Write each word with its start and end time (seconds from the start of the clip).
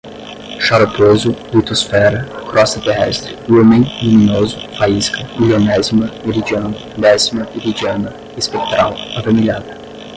xaroposo, 0.65 1.29
litosfera, 1.53 2.19
crosta 2.49 2.79
terrestre, 2.87 3.31
lúmen, 3.47 3.83
luminoso, 4.01 4.57
faísca, 4.77 5.21
milionésima, 5.39 6.07
meridiano, 6.25 6.75
décima, 7.03 7.43
iridiada, 7.57 8.09
espectral, 8.41 8.91
avermelhada 9.17 9.71